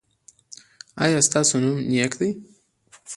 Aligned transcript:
ایا 1.03 1.19
ستاسو 1.27 1.55
نوم 1.63 1.77
نیک 1.91 2.11
دی؟ 2.19 2.29